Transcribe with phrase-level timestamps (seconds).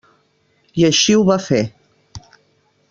[0.81, 1.63] I així ho va fer.